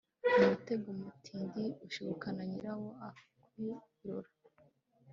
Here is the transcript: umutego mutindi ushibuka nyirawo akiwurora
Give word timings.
umutego 0.39 0.87
mutindi 1.01 1.63
ushibuka 1.85 2.27
nyirawo 2.47 2.89
akiwurora 3.07 4.29